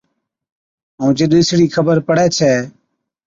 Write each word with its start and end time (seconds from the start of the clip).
ائُون 0.99 1.09
جِڏَ 1.17 1.31
اِسڙِي 1.39 1.65
خبر 1.75 1.97
پَڙي 2.07 2.27
ڇَي 2.37 2.53